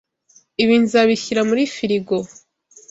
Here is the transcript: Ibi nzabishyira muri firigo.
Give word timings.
Ibi 0.63 0.75
nzabishyira 0.83 1.41
muri 1.49 1.63
firigo. 1.75 2.15